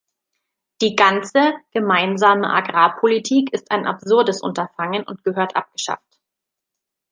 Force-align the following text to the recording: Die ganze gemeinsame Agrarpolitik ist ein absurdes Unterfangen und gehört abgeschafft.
Die 0.81 0.95
ganze 0.95 1.53
gemeinsame 1.73 2.51
Agrarpolitik 2.51 3.53
ist 3.53 3.69
ein 3.69 3.85
absurdes 3.85 4.41
Unterfangen 4.41 5.03
und 5.03 5.23
gehört 5.23 5.55
abgeschafft. 5.55 6.17